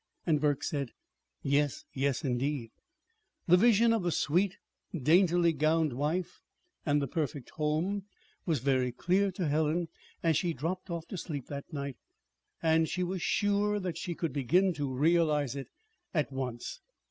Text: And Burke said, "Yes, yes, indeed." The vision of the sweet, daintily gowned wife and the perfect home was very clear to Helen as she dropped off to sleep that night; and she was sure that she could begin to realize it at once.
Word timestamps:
And 0.25 0.41
Burke 0.41 0.63
said, 0.63 0.93
"Yes, 1.43 1.85
yes, 1.93 2.23
indeed." 2.23 2.71
The 3.47 3.55
vision 3.55 3.93
of 3.93 4.01
the 4.01 4.09
sweet, 4.11 4.57
daintily 4.99 5.53
gowned 5.53 5.93
wife 5.93 6.41
and 6.87 6.99
the 6.99 7.07
perfect 7.07 7.51
home 7.51 8.05
was 8.43 8.61
very 8.61 8.91
clear 8.91 9.31
to 9.33 9.47
Helen 9.47 9.89
as 10.23 10.37
she 10.37 10.53
dropped 10.53 10.89
off 10.89 11.05
to 11.09 11.19
sleep 11.19 11.45
that 11.49 11.71
night; 11.71 11.97
and 12.63 12.89
she 12.89 13.03
was 13.03 13.21
sure 13.21 13.79
that 13.79 13.95
she 13.99 14.15
could 14.15 14.33
begin 14.33 14.73
to 14.73 14.91
realize 14.91 15.55
it 15.55 15.67
at 16.15 16.31
once. 16.31 16.79